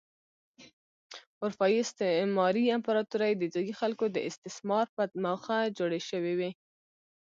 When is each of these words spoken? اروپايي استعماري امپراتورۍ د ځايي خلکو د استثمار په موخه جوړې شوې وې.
اروپايي 1.43 1.77
استعماري 1.85 2.63
امپراتورۍ 2.77 3.31
د 3.37 3.43
ځايي 3.53 3.73
خلکو 3.81 4.05
د 4.15 4.17
استثمار 4.29 4.85
په 4.95 5.03
موخه 5.23 5.57
جوړې 5.77 6.01
شوې 6.09 6.33
وې. 6.39 6.51